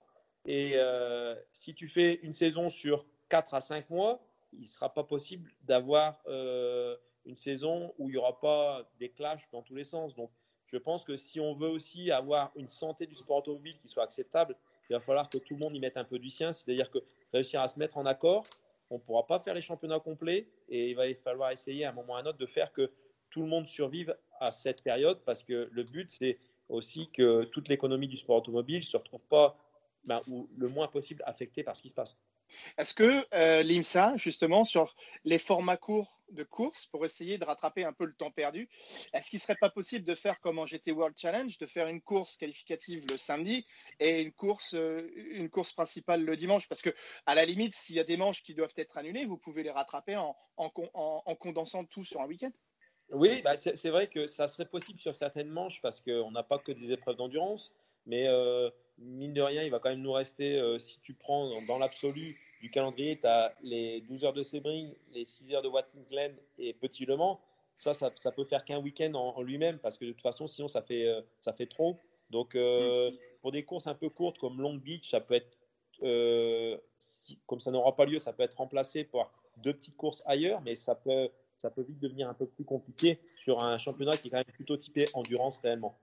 Et 0.45 0.71
euh, 0.75 1.35
si 1.51 1.75
tu 1.75 1.88
fais 1.88 2.15
une 2.23 2.33
saison 2.33 2.69
sur 2.69 3.06
4 3.29 3.53
à 3.53 3.62
5 3.62 3.89
mois, 3.89 4.25
il 4.53 4.62
ne 4.62 4.65
sera 4.65 4.91
pas 4.94 5.03
possible 5.03 5.53
d'avoir 5.63 6.21
euh, 6.27 6.95
une 7.25 7.35
saison 7.35 7.94
où 8.00 8.09
il 8.09 8.13
n'y 8.13 8.18
aura 8.18 8.39
pas 8.39 8.89
des 8.97 9.09
clashs 9.09 9.50
dans 9.51 9.62
tous 9.62 9.75
les 9.75 9.83
sens. 9.83 10.15
Donc, 10.15 10.31
je 10.65 10.77
pense 10.77 11.03
que 11.03 11.15
si 11.18 11.39
on 11.39 11.53
veut 11.53 11.69
aussi 11.69 12.12
avoir 12.12 12.51
une 12.56 12.69
santé 12.69 13.06
du 13.06 13.13
sport 13.13 13.38
automobile 13.38 13.77
qui 13.77 13.89
soit 13.89 14.03
acceptable, 14.03 14.56
il 14.91 14.93
va 14.93 14.99
falloir 14.99 15.29
que 15.29 15.38
tout 15.38 15.53
le 15.53 15.59
monde 15.59 15.73
y 15.73 15.79
mette 15.79 15.95
un 15.95 16.03
peu 16.03 16.19
du 16.19 16.29
sien, 16.29 16.51
c'est-à-dire 16.51 16.91
que 16.91 16.99
réussir 17.31 17.61
à 17.61 17.69
se 17.69 17.79
mettre 17.79 17.97
en 17.97 18.05
accord, 18.05 18.43
on 18.89 18.95
ne 18.95 18.99
pourra 18.99 19.25
pas 19.25 19.39
faire 19.39 19.53
les 19.53 19.61
championnats 19.61 20.01
complets 20.01 20.49
et 20.67 20.89
il 20.89 20.95
va 20.97 21.03
falloir 21.15 21.49
essayer 21.51 21.85
à 21.85 21.91
un 21.91 21.93
moment 21.93 22.13
ou 22.13 22.15
à 22.17 22.19
un 22.19 22.25
autre 22.25 22.38
de 22.38 22.45
faire 22.45 22.73
que 22.73 22.91
tout 23.29 23.41
le 23.41 23.47
monde 23.47 23.67
survive 23.67 24.13
à 24.41 24.51
cette 24.51 24.83
période 24.83 25.21
parce 25.23 25.43
que 25.43 25.69
le 25.71 25.83
but, 25.83 26.11
c'est 26.11 26.38
aussi 26.67 27.09
que 27.09 27.45
toute 27.45 27.69
l'économie 27.69 28.09
du 28.09 28.17
sport 28.17 28.35
automobile 28.35 28.79
ne 28.79 28.83
se 28.83 28.97
retrouve 28.97 29.25
pas 29.27 29.57
ben, 30.03 30.21
ou 30.27 30.49
le 30.57 30.67
moins 30.67 30.89
possible 30.89 31.23
affectée 31.25 31.63
par 31.63 31.73
ce 31.77 31.83
qui 31.83 31.89
se 31.89 31.95
passe. 31.95 32.17
Est-ce 32.77 32.94
que 32.94 33.25
euh, 33.33 33.63
l'IMSA, 33.63 34.15
justement, 34.18 34.63
sur 34.63 34.95
les 35.24 35.39
formats 35.39 35.77
courts 35.77 36.21
de 36.31 36.44
course, 36.44 36.86
pour 36.86 37.06
essayer 37.06 37.38
de 37.38 37.45
rattraper 37.45 37.83
un 37.83 37.94
peu 37.94 38.06
le 38.06 38.13
temps 38.13 38.31
perdu, 38.31 38.69
est-ce 39.13 39.30
qu'il 39.30 39.38
ne 39.38 39.42
serait 39.42 39.57
pas 39.59 39.69
possible 39.69 40.06
de 40.06 40.15
faire 40.15 40.39
comme 40.39 40.59
en 40.59 40.65
GT 40.65 40.92
World 40.92 41.18
Challenge, 41.18 41.57
de 41.57 41.65
faire 41.65 41.88
une 41.88 42.01
course 42.01 42.38
qualificative 42.38 43.03
le 43.09 43.18
samedi 43.18 43.65
et 44.00 44.21
une 44.21 44.31
course, 44.31 44.74
euh, 44.74 45.09
une 45.15 45.50
course 45.50 45.74
principale 45.74 46.24
le 46.24 46.38
dimanche? 46.38 46.68
Parce 46.68 46.81
que, 46.81 46.94
à 47.25 47.36
la 47.36 47.45
limite, 47.45 47.75
s'il 47.75 47.95
y 47.95 48.00
a 48.00 48.06
des 48.06 48.18
manches 48.18 48.44
qui 48.44 48.54
doivent 48.54 48.74
être 48.77 48.97
annulées, 48.97 49.25
vous 49.25 49.38
pouvez 49.38 49.63
les 49.63 49.71
rattraper 49.71 50.15
en, 50.15 50.36
en 50.57 51.36
condensant 51.36 51.86
tout 51.86 52.04
sur 52.04 52.21
un 52.21 52.27
week-end. 52.27 52.51
Oui, 53.12 53.42
bah 53.42 53.57
c'est 53.57 53.89
vrai 53.89 54.07
que 54.07 54.25
ça 54.25 54.47
serait 54.47 54.65
possible 54.65 55.00
sur 55.00 55.15
certaines 55.15 55.50
manches 55.50 55.81
parce 55.81 56.00
qu'on 56.00 56.31
n'a 56.31 56.44
pas 56.44 56.59
que 56.59 56.71
des 56.71 56.94
épreuves 56.94 57.18
d'endurance, 57.18 57.74
mais 58.06 58.27
euh, 58.27 58.69
mine 58.98 59.33
de 59.33 59.42
rien, 59.42 59.63
il 59.63 59.71
va 59.71 59.80
quand 59.80 59.89
même 59.89 60.01
nous 60.01 60.12
rester, 60.12 60.59
euh, 60.59 60.80
si 60.80 61.00
tu 61.01 61.13
prends 61.13 61.62
dans, 61.68 61.77
l'absolu 61.77 62.38
du 62.62 62.69
calendrier, 62.69 63.18
tu 63.18 63.25
as 63.25 63.53
les 63.62 64.01
12 64.01 64.25
heures 64.25 64.33
de 64.33 64.44
Sebring, 64.44 64.94
les 65.13 65.25
6 65.25 65.53
heures 65.53 65.62
de 65.62 65.68
Watkins 65.68 66.03
Glen 66.09 66.36
et 66.57 66.74
Petit 66.74 67.06
Le 67.06 67.18
Mans. 67.18 67.39
Ça, 67.77 67.94
ça, 67.94 68.12
ça 68.15 68.31
peut 68.31 68.44
faire 68.44 68.64
qu'un 68.64 68.80
week-end 68.80 69.14
en, 69.16 69.42
lui-même 69.42 69.80
parce 69.80 69.97
que 69.97 70.06
de 70.06 70.11
toute 70.11 70.21
façon, 70.21 70.45
sinon, 70.45 70.68
ça 70.68 70.81
fait, 70.81 71.07
euh, 71.07 71.21
ça 71.40 71.54
fait 71.54 71.66
trop. 71.66 71.97
Donc, 72.30 72.56
mm. 72.56 73.18
pour 73.42 73.52
des 73.52 73.64
courses 73.64 73.87
un 73.87 73.95
peu 73.95 74.09
courtes 74.09 74.37
comme 74.37 74.61
Long 74.61 74.75
Beach, 74.75 75.09
ça 75.09 75.19
peut 75.19 75.33
être, 75.33 75.57
comme 77.47 77.59
ça 77.59 77.71
n'aura 77.71 77.95
pas 77.95 78.06
lieu, 78.06 78.19
ça 78.19 78.33
peut 78.33 78.44
être 78.44 78.57
remplacé 78.57 79.04
par 79.04 79.31
deux 79.57 79.73
petites 79.73 79.97
courses 79.97 80.23
ailleurs, 80.25 80.61
mais 80.61 80.75
ça 80.75 80.95
peut 80.95 81.30
ça 81.61 81.69
peut 81.69 81.83
vite 81.83 81.99
devenir 81.99 82.28
un 82.28 82.33
peu 82.33 82.47
plus 82.47 82.66
compliqué 82.66 83.19
sur 83.44 83.64
un 83.64 83.78
championnat 83.78 84.14
qui 84.14 84.28
est 84.28 84.31
quand 84.31 84.37
même 84.37 84.45
plutôt 84.45 84.78
typé 84.78 85.06
endurance 85.14 85.59
réellement. 85.59 85.95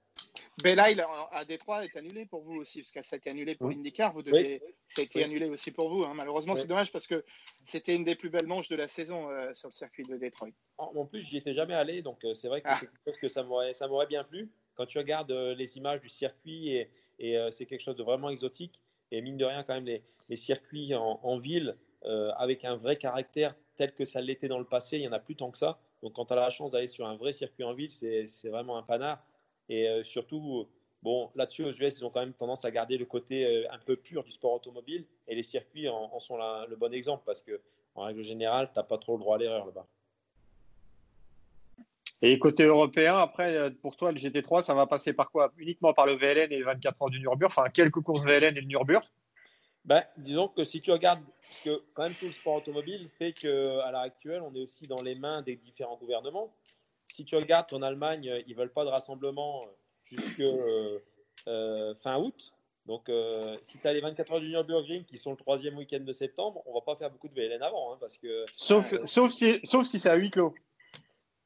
Belaïl 0.63 1.05
à 1.33 1.45
Détroit 1.45 1.85
est 1.85 1.97
annulé 1.97 2.27
pour 2.27 2.43
vous 2.43 2.57
aussi, 2.57 2.81
parce 2.81 2.91
que 2.91 3.03
ça 3.03 3.17
a 3.17 3.19
été 3.19 3.31
annulé 3.31 3.55
pour 3.55 3.69
l'IndyCar. 3.69 4.13
Vous 4.13 4.23
devez, 4.23 4.63
Ça 4.89 5.03
a 5.03 5.05
été 5.05 5.23
annulé 5.23 5.47
aussi 5.47 5.71
pour 5.71 5.89
vous. 5.89 6.05
Hein. 6.05 6.15
Malheureusement, 6.15 6.57
c'est 6.57 6.67
dommage 6.67 6.91
parce 6.91 7.07
que 7.07 7.25
c'était 7.67 7.95
une 7.95 8.05
des 8.05 8.15
plus 8.15 8.31
belles 8.31 8.47
manches 8.47 8.69
de 8.69 8.77
la 8.77 8.89
saison 8.89 9.31
euh, 9.31 9.53
sur 9.55 9.69
le 9.69 9.75
circuit 9.75 10.03
de 10.05 10.17
Détroit. 10.17 10.49
En, 10.79 11.07
plus, 11.07 11.21
j'y 11.21 11.37
étais 11.37 11.53
jamais 11.53 11.75
allé, 11.75 12.03
donc 12.03 12.25
euh, 12.25 12.35
c'est 12.35 12.49
vrai 12.49 12.61
que 12.61 12.69
ah. 12.69 12.75
c'est 12.75 12.87
quelque 12.87 13.05
chose 13.07 13.19
que 13.19 13.73
ça 13.73 13.89
m'aurait 13.89 14.07
bien 14.07 14.25
plu. 14.25 14.51
Quand 14.75 14.87
tu 14.87 14.99
regardes 14.99 15.31
euh, 15.31 15.55
les 15.55 15.77
images 15.77 16.01
du 16.01 16.09
circuit, 16.09 16.71
et, 16.71 16.91
c'est 17.51 17.67
quelque 17.67 17.83
chose 17.83 17.97
de 17.97 18.05
vraiment 18.05 18.31
exotique. 18.31 18.81
Et 19.11 19.21
mine 19.23 19.37
de 19.37 19.45
rien, 19.45 19.65
quand 19.65 19.75
même, 19.75 19.87
les, 19.87 20.37
circuits 20.37 20.95
en, 20.95 21.39
ville, 21.39 21.77
avec 22.37 22.65
un 22.65 22.77
vrai 22.77 22.97
caractère 22.97 23.57
tel 23.77 23.93
que 23.93 24.05
ça 24.05 24.21
l'était 24.21 24.47
dans 24.47 24.59
le 24.59 24.65
passé, 24.65 24.99
il 24.99 25.01
n'y 25.01 25.09
en 25.09 25.13
a 25.13 25.19
plus 25.19 25.35
tant 25.35 25.51
que 25.51 25.59
ça. 25.59 25.81
Donc 26.03 26.13
quand 26.13 26.27
tu 26.27 26.35
as 26.35 26.37
la 26.37 26.51
chance 26.51 26.71
d'aller 26.71 26.87
sur 26.87 27.07
un 27.07 27.17
vrai 27.17 27.33
circuit 27.33 27.65
en 27.65 27.73
ville, 27.75 27.91
c'est 27.91 28.27
vraiment 28.45 28.77
un 28.77 28.83
panard. 28.83 29.25
Et 29.69 29.89
euh, 29.89 30.03
surtout, 30.03 30.69
bon, 31.03 31.31
là-dessus, 31.35 31.65
aux 31.65 31.73
US, 31.73 31.99
ils 31.99 32.05
ont 32.05 32.11
quand 32.11 32.21
même 32.21 32.35
tendance 32.35 32.65
à 32.65 32.71
garder 32.71 32.99
le 32.99 33.05
côté 33.05 33.49
euh, 33.49 33.65
un 33.71 33.79
peu 33.79 33.97
pur 33.97 34.25
du 34.25 34.33
sport 34.33 34.55
automobile. 34.55 35.05
Et 35.27 35.35
les 35.35 35.43
circuits 35.43 35.89
en, 35.89 36.19
sont 36.21 36.37
le 36.37 36.77
bon 36.77 36.93
exemple 36.93 37.23
parce 37.27 37.43
que, 37.43 37.61
en 37.95 38.05
règle 38.05 38.23
générale, 38.23 38.71
tu 38.73 38.79
n'as 38.79 38.85
pas 38.85 38.99
trop 38.99 39.15
le 39.15 39.21
droit 39.21 39.37
à 39.37 39.39
l'erreur 39.39 39.67
là-bas. 39.67 39.87
Et 42.21 42.39
côté 42.39 42.65
européen, 42.65 43.17
après, 43.17 43.57
euh, 43.57 43.71
pour 43.71 43.97
toi, 43.97 44.11
le 44.11 44.19
GT3, 44.19 44.63
ça 44.65 44.75
va 44.75 44.87
passer 44.87 45.13
par 45.13 45.31
quoi? 45.31 45.53
Uniquement 45.57 45.93
par 45.93 46.07
le 46.07 46.15
VLN 46.15 46.53
et 46.53 46.63
24 46.63 47.03
heures 47.03 47.11
du 47.11 47.21
Nürburgring? 47.21 47.47
Enfin, 47.47 47.71
quelques 47.71 48.01
courses 48.01 48.25
VLN 48.25 48.57
et 48.57 48.61
le 48.61 48.67
Nürburgring? 48.67 49.09
Ben, 49.85 50.05
Disons 50.17 50.49
que 50.49 50.65
si 50.65 50.81
tu 50.81 50.91
regardes 50.91 51.21
parce 51.49 51.61
que 51.61 51.83
quand 51.95 52.03
même 52.03 52.15
tout 52.15 52.27
le 52.27 52.33
sport 52.33 52.57
automobile 52.57 53.09
fait 53.19 53.33
qu'à 53.33 53.49
l'heure 53.49 53.97
actuelle, 53.97 54.43
on 54.43 54.55
est 54.55 54.61
aussi 54.61 54.87
dans 54.87 55.03
les 55.03 55.15
mains 55.15 55.41
des 55.43 55.57
différents 55.57 55.97
gouvernements. 55.97 56.53
Si 57.09 57.25
tu 57.25 57.37
regardes 57.37 57.73
en 57.75 57.83
Allemagne, 57.83 58.43
ils 58.47 58.55
veulent 58.55 58.73
pas 58.73 58.85
de 58.85 58.91
rassemblement 58.91 59.61
jusque 60.05 60.41
euh, 60.41 61.95
fin 61.95 62.19
août. 62.19 62.53
Donc, 62.89 63.11
euh, 63.11 63.59
si 63.63 63.79
tu 63.79 63.87
as 63.87 63.93
les 63.93 64.01
24 64.01 64.33
heures 64.33 64.41
du 64.41 64.49
Nürburgring 64.49 65.05
qui 65.05 65.19
sont 65.19 65.31
le 65.31 65.37
troisième 65.37 65.77
week-end 65.77 66.01
de 66.01 66.13
septembre, 66.13 66.63
on 66.65 66.73
va 66.73 66.81
pas 66.81 66.97
faire 66.97 67.11
beaucoup 67.11 67.29
de 67.29 67.35
VLN 67.35 67.63
avant. 67.63 67.93
Hein, 67.93 67.99
parce 68.01 68.17
que, 68.17 68.45
sauf, 68.47 68.95
sauf 69.05 69.31
si, 69.31 69.61
sauf 69.65 69.87
si 69.87 69.99
c'est 69.99 70.09
à 70.09 70.17
huis 70.17 70.31
clos. 70.31 70.55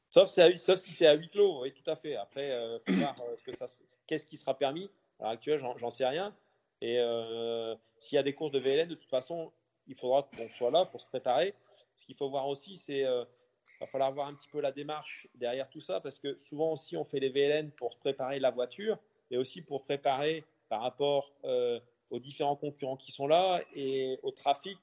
Sauf, 0.08 0.28
sauf 0.28 0.76
si 0.78 0.92
c'est 0.92 1.06
à 1.06 1.14
huis 1.14 1.28
clos, 1.28 1.62
oui, 1.62 1.72
tout 1.72 1.90
à 1.90 1.96
fait. 1.96 2.14
Après, 2.14 2.52
euh, 2.52 2.78
euh, 2.88 3.76
qu'est-ce 4.06 4.26
qui 4.26 4.36
sera 4.36 4.56
permis. 4.56 4.88
À 5.18 5.24
l'heure 5.24 5.32
actuelle, 5.32 5.58
j'en 5.58 5.90
sais 5.90 6.06
rien. 6.06 6.32
Et 6.80 6.98
euh, 7.00 7.74
s'il 7.98 8.14
y 8.16 8.18
a 8.18 8.22
des 8.22 8.34
courses 8.34 8.52
de 8.52 8.60
VLN, 8.60 8.88
de 8.88 8.94
toute 8.94 9.10
façon, 9.10 9.50
il 9.88 9.96
faudra 9.96 10.28
qu'on 10.36 10.48
soit 10.48 10.70
là 10.70 10.84
pour 10.84 11.00
se 11.00 11.06
préparer. 11.08 11.54
Ce 11.96 12.06
qu'il 12.06 12.14
faut 12.14 12.30
voir 12.30 12.46
aussi, 12.46 12.76
c'est 12.76 13.04
va 13.84 13.86
falloir 13.86 14.12
voir 14.12 14.28
un 14.28 14.34
petit 14.34 14.48
peu 14.48 14.60
la 14.60 14.72
démarche 14.72 15.28
derrière 15.34 15.68
tout 15.68 15.80
ça, 15.80 16.00
parce 16.00 16.18
que 16.18 16.38
souvent 16.38 16.72
aussi, 16.72 16.96
on 16.96 17.04
fait 17.04 17.20
les 17.20 17.30
VLN 17.30 17.70
pour 17.72 17.96
préparer 17.98 18.38
la 18.38 18.50
voiture, 18.50 18.98
et 19.30 19.36
aussi 19.36 19.62
pour 19.62 19.84
préparer 19.84 20.44
par 20.68 20.82
rapport 20.82 21.32
aux 22.10 22.20
différents 22.20 22.56
concurrents 22.56 22.96
qui 22.96 23.12
sont 23.12 23.26
là 23.26 23.62
et 23.74 24.18
au 24.22 24.30
trafic, 24.30 24.78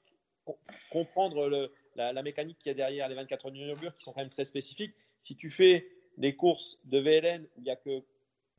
comprendre 0.90 1.70
la, 1.94 2.22
mécanique 2.22 2.58
qu'il 2.58 2.70
y 2.70 2.72
a 2.72 2.74
derrière 2.74 3.08
les 3.08 3.14
24 3.14 3.46
heures 3.46 3.52
de 3.52 3.56
Nürburgring 3.56 3.92
qui 3.96 4.04
sont 4.04 4.12
quand 4.12 4.20
même 4.20 4.30
très 4.30 4.44
spécifiques 4.44 4.94
si 5.22 5.36
tu 5.36 5.50
fais 5.50 5.86
des 6.16 6.34
courses 6.34 6.78
de 6.84 6.98
VLN 6.98 7.44
où 7.56 7.60
il 7.60 7.64
n'y 7.64 7.70
a 7.70 7.76
que 7.76 8.02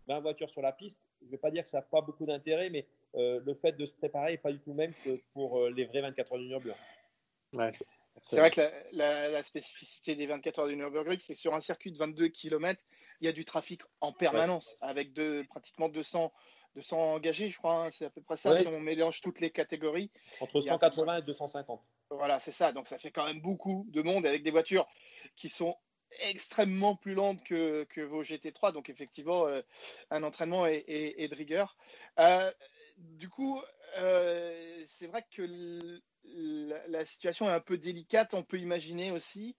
20 0.07 0.19
voitures 0.19 0.49
sur 0.49 0.61
la 0.61 0.71
piste, 0.71 0.99
je 1.21 1.27
ne 1.27 1.31
vais 1.31 1.37
pas 1.37 1.51
dire 1.51 1.63
que 1.63 1.69
ça 1.69 1.79
n'a 1.79 1.83
pas 1.83 2.01
beaucoup 2.01 2.25
d'intérêt, 2.25 2.69
mais 2.69 2.85
euh, 3.15 3.39
le 3.43 3.53
fait 3.53 3.73
de 3.73 3.85
se 3.85 3.93
préparer 3.93 4.31
n'est 4.31 4.37
pas 4.37 4.51
du 4.51 4.59
tout 4.59 4.71
le 4.71 4.77
même 4.77 4.93
que 5.03 5.19
pour 5.33 5.59
euh, 5.59 5.69
les 5.69 5.85
vrais 5.85 6.01
24 6.01 6.33
heures 6.33 6.39
du 6.39 6.47
Nürburgring. 6.47 6.81
Ouais. 7.55 7.71
C'est 8.21 8.37
vrai 8.37 8.51
que 8.51 8.61
la, 8.91 9.43
spécificité 9.43 10.15
des 10.15 10.27
24 10.27 10.59
heures 10.59 10.67
du 10.67 10.75
Nürburgring, 10.75 11.19
c'est 11.19 11.35
sur 11.35 11.53
un 11.53 11.59
circuit 11.59 11.91
de 11.91 11.97
22 11.97 12.27
km, 12.27 12.81
il 13.19 13.25
y 13.25 13.27
a 13.27 13.31
du 13.31 13.45
trafic 13.45 13.81
en 13.99 14.11
permanence, 14.13 14.77
avec 14.79 15.13
de, 15.13 15.43
pratiquement 15.49 15.89
200, 15.89 16.31
200 16.75 17.13
engagés, 17.13 17.49
je 17.49 17.57
crois. 17.57 17.85
Hein, 17.85 17.91
c'est 17.91 18.05
à 18.05 18.09
peu 18.09 18.21
près 18.21 18.37
ça 18.37 18.55
si 18.59 18.67
on 18.67 18.79
mélange 18.79 19.21
toutes 19.21 19.39
les 19.39 19.49
catégories. 19.49 20.11
Entre 20.39 20.61
180 20.61 21.17
et 21.17 21.21
250. 21.23 21.81
Voilà, 22.11 22.39
c'est 22.39 22.51
ça. 22.51 22.71
Donc 22.71 22.87
ça 22.87 22.99
fait 22.99 23.11
quand 23.11 23.25
même 23.25 23.41
beaucoup 23.41 23.85
de 23.89 24.01
monde 24.01 24.25
avec 24.25 24.43
des 24.43 24.51
voitures 24.51 24.87
qui 25.35 25.49
sont 25.49 25.75
extrêmement 26.19 26.95
plus 26.95 27.13
lente 27.13 27.43
que, 27.43 28.01
vos 28.01 28.23
GT3. 28.23 28.73
Donc, 28.73 28.89
effectivement, 28.89 29.47
euh, 29.47 29.61
un 30.09 30.23
entraînement 30.23 30.65
et, 30.67 31.27
de 31.29 31.35
rigueur. 31.35 31.77
Euh, 32.19 32.51
du 32.97 33.29
coup, 33.29 33.61
euh, 33.97 34.83
c'est 34.85 35.07
vrai 35.07 35.25
que 35.31 36.01
la, 36.87 37.05
situation 37.05 37.47
est 37.47 37.53
un 37.53 37.59
peu 37.59 37.77
délicate. 37.77 38.33
On 38.33 38.43
peut 38.43 38.59
imaginer 38.59 39.11
aussi 39.11 39.55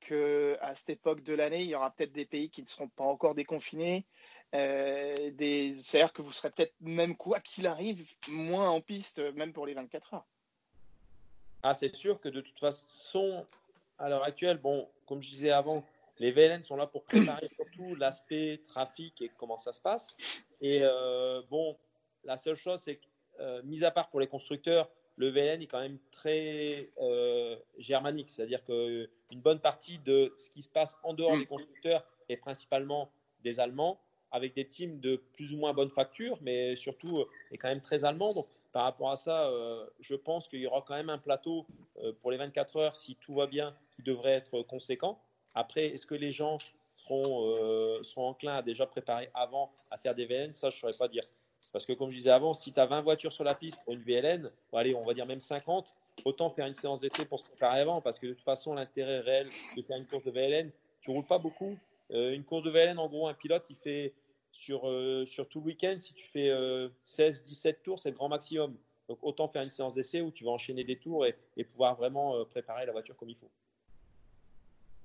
qu'à 0.00 0.74
cette 0.74 0.90
époque 0.90 1.22
de 1.22 1.34
l'année, 1.34 1.62
il 1.62 1.68
y 1.68 1.74
aura 1.74 1.90
peut-être 1.90 2.12
des 2.12 2.26
pays 2.26 2.50
qui 2.50 2.62
ne 2.62 2.68
seront 2.68 2.88
pas 2.88 3.04
encore 3.04 3.34
déconfinés. 3.34 4.04
C'est-à-dire 4.52 6.12
que 6.12 6.22
vous 6.22 6.32
serez 6.32 6.50
peut-être 6.50 6.74
même, 6.80 7.16
quoi 7.16 7.40
qu'il 7.40 7.66
arrive, 7.66 8.04
moins 8.30 8.68
en 8.68 8.80
piste, 8.80 9.18
même 9.34 9.52
pour 9.52 9.66
les 9.66 9.74
24 9.74 10.14
heures. 10.14 10.26
Ah, 11.62 11.74
c'est 11.74 11.94
sûr 11.94 12.20
que 12.20 12.28
de 12.28 12.40
toute 12.40 12.58
façon, 12.58 13.46
à 13.98 14.08
l'heure 14.08 14.24
actuelle, 14.24 14.58
bon, 14.58 14.88
comme 15.06 15.22
je 15.22 15.30
disais 15.30 15.50
avant, 15.50 15.84
les 16.18 16.32
VLN 16.32 16.62
sont 16.62 16.76
là 16.76 16.86
pour 16.86 17.04
préparer 17.04 17.48
surtout 17.56 17.94
l'aspect 17.94 18.60
trafic 18.66 19.22
et 19.22 19.30
comment 19.38 19.58
ça 19.58 19.72
se 19.72 19.80
passe. 19.80 20.16
Et 20.60 20.80
euh, 20.82 21.40
bon, 21.50 21.76
la 22.24 22.36
seule 22.36 22.56
chose, 22.56 22.80
c'est 22.80 22.96
que, 22.96 23.06
euh, 23.40 23.62
mis 23.64 23.84
à 23.84 23.90
part 23.90 24.10
pour 24.10 24.20
les 24.20 24.26
constructeurs, 24.26 24.90
le 25.16 25.28
VLN 25.28 25.62
est 25.62 25.66
quand 25.66 25.80
même 25.80 25.98
très 26.10 26.90
euh, 27.00 27.56
germanique, 27.78 28.30
c'est-à-dire 28.30 28.64
qu'une 28.64 29.08
bonne 29.34 29.60
partie 29.60 29.98
de 29.98 30.34
ce 30.38 30.50
qui 30.50 30.62
se 30.62 30.68
passe 30.68 30.96
en 31.02 31.14
dehors 31.14 31.36
des 31.36 31.46
constructeurs 31.46 32.04
est 32.28 32.36
principalement 32.36 33.10
des 33.44 33.60
Allemands, 33.60 34.00
avec 34.30 34.54
des 34.54 34.66
teams 34.66 35.00
de 35.00 35.16
plus 35.34 35.52
ou 35.52 35.58
moins 35.58 35.74
bonne 35.74 35.90
facture, 35.90 36.38
mais 36.40 36.74
surtout 36.76 37.24
est 37.50 37.58
quand 37.58 37.68
même 37.68 37.82
très 37.82 38.04
allemand. 38.04 38.32
Donc, 38.32 38.46
par 38.72 38.84
rapport 38.84 39.10
à 39.10 39.16
ça, 39.16 39.52
je 40.00 40.14
pense 40.14 40.48
qu'il 40.48 40.60
y 40.60 40.66
aura 40.66 40.82
quand 40.86 40.94
même 40.94 41.10
un 41.10 41.18
plateau 41.18 41.66
pour 42.20 42.30
les 42.30 42.38
24 42.38 42.76
heures, 42.76 42.96
si 42.96 43.16
tout 43.16 43.34
va 43.34 43.46
bien, 43.46 43.74
qui 43.90 44.02
devrait 44.02 44.32
être 44.32 44.62
conséquent. 44.62 45.20
Après, 45.54 45.86
est-ce 45.86 46.06
que 46.06 46.14
les 46.14 46.32
gens 46.32 46.58
seront, 46.94 47.46
euh, 47.46 48.02
seront 48.02 48.28
enclins 48.28 48.54
à 48.54 48.62
déjà 48.62 48.86
préparer 48.86 49.30
avant 49.34 49.72
à 49.90 49.98
faire 49.98 50.14
des 50.14 50.26
VLN 50.26 50.54
Ça, 50.54 50.70
je 50.70 50.76
ne 50.76 50.80
saurais 50.80 50.96
pas 50.98 51.08
dire. 51.08 51.22
Parce 51.70 51.86
que 51.86 51.92
comme 51.92 52.10
je 52.10 52.16
disais 52.16 52.30
avant, 52.30 52.54
si 52.54 52.72
tu 52.72 52.80
as 52.80 52.86
20 52.86 53.02
voitures 53.02 53.32
sur 53.32 53.44
la 53.44 53.54
piste 53.54 53.78
pour 53.84 53.94
une 53.94 54.02
VLN, 54.02 54.50
allez, 54.72 54.94
on 54.94 55.04
va 55.04 55.14
dire 55.14 55.26
même 55.26 55.40
50, 55.40 55.94
autant 56.24 56.50
faire 56.50 56.66
une 56.66 56.74
séance 56.74 57.00
d'essai 57.00 57.24
pour 57.24 57.38
se 57.38 57.44
préparer 57.44 57.80
avant. 57.80 58.00
Parce 58.00 58.18
que 58.18 58.26
de 58.26 58.32
toute 58.32 58.44
façon, 58.44 58.74
l'intérêt 58.74 59.20
réel 59.20 59.48
de 59.76 59.82
faire 59.82 59.96
une 59.96 60.06
course 60.06 60.24
de 60.24 60.30
VLN, 60.30 60.70
tu 61.00 61.10
roules 61.10 61.26
pas 61.26 61.38
beaucoup. 61.38 61.78
Euh, 62.10 62.32
une 62.32 62.44
course 62.44 62.64
de 62.64 62.70
VLN, 62.70 62.98
en 62.98 63.08
gros, 63.08 63.28
un 63.28 63.34
pilote, 63.34 63.64
il 63.70 63.76
fait 63.76 64.12
sur, 64.50 64.88
euh, 64.88 65.24
sur 65.26 65.48
tout 65.48 65.60
le 65.60 65.66
week-end, 65.66 65.96
si 65.98 66.12
tu 66.12 66.26
fais 66.26 66.50
16-17 67.04 67.82
tours, 67.82 67.98
c'est 67.98 68.10
le 68.10 68.16
grand 68.16 68.28
maximum. 68.28 68.76
Donc 69.08 69.18
autant 69.22 69.48
faire 69.48 69.62
une 69.62 69.70
séance 69.70 69.94
d'essai 69.94 70.20
où 70.20 70.30
tu 70.30 70.44
vas 70.44 70.50
enchaîner 70.50 70.84
des 70.84 70.96
tours 70.96 71.26
et, 71.26 71.36
pouvoir 71.64 71.96
vraiment 71.96 72.44
préparer 72.46 72.86
la 72.86 72.92
voiture 72.92 73.16
comme 73.16 73.30
il 73.30 73.36
faut. 73.36 73.50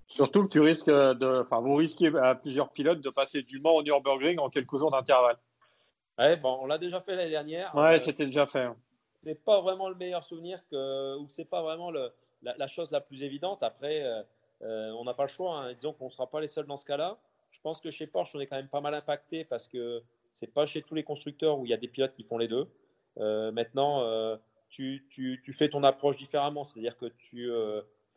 Surtout 0.07 0.43
que 0.43 0.49
tu 0.49 0.59
risques 0.61 0.89
de, 0.89 1.41
enfin, 1.41 1.59
vous 1.59 1.75
risquez 1.75 2.07
à 2.17 2.35
plusieurs 2.35 2.69
pilotes 2.69 3.01
de 3.01 3.09
passer 3.09 3.41
du 3.41 3.59
Mans 3.59 3.75
au 3.75 3.83
Nürburgring 3.83 4.39
en 4.39 4.49
quelques 4.49 4.77
jours 4.77 4.91
d'intervalle. 4.91 5.37
Ouais, 6.17 6.35
bon, 6.35 6.59
on 6.61 6.65
l'a 6.65 6.77
déjà 6.77 7.01
fait 7.01 7.15
l'année 7.15 7.31
dernière. 7.31 7.73
Ouais, 7.75 7.95
euh, 7.95 7.97
c'était 7.97 8.25
déjà 8.25 8.45
fait. 8.45 8.63
Hein. 8.63 8.75
C'est 9.23 9.43
pas 9.43 9.61
vraiment 9.61 9.89
le 9.89 9.95
meilleur 9.95 10.23
souvenir 10.23 10.61
que, 10.69 11.17
ou 11.17 11.27
c'est 11.29 11.45
pas 11.45 11.61
vraiment 11.61 11.91
le, 11.91 12.11
la, 12.41 12.67
chose 12.67 12.91
la 12.91 13.01
plus 13.01 13.23
évidente. 13.23 13.61
Après, 13.61 14.03
euh, 14.03 14.23
euh, 14.63 14.91
on 14.91 15.03
n'a 15.03 15.13
pas 15.13 15.23
le 15.23 15.29
choix. 15.29 15.57
Hein. 15.57 15.73
Disons 15.73 15.93
qu'on 15.93 16.05
ne 16.05 16.11
sera 16.11 16.27
pas 16.27 16.39
les 16.39 16.47
seuls 16.47 16.65
dans 16.65 16.77
ce 16.77 16.85
cas-là. 16.85 17.17
Je 17.51 17.59
pense 17.61 17.81
que 17.81 17.91
chez 17.91 18.07
Porsche, 18.07 18.35
on 18.35 18.39
est 18.39 18.47
quand 18.47 18.55
même 18.55 18.69
pas 18.69 18.81
mal 18.81 18.93
impacté 18.93 19.43
parce 19.43 19.67
que 19.67 20.01
c'est 20.31 20.53
pas 20.53 20.65
chez 20.65 20.81
tous 20.81 20.95
les 20.95 21.03
constructeurs 21.03 21.59
où 21.59 21.65
il 21.65 21.69
y 21.69 21.73
a 21.73 21.77
des 21.77 21.87
pilotes 21.87 22.13
qui 22.13 22.23
font 22.23 22.37
les 22.37 22.47
deux. 22.47 22.67
maintenant, 23.51 24.37
tu, 24.69 25.05
tu, 25.09 25.41
tu, 25.43 25.53
fais 25.53 25.69
ton 25.69 25.83
approche 25.83 26.17
différemment, 26.17 26.63
c'est-à-dire 26.63 26.97
que 26.97 27.05
tu 27.17 27.49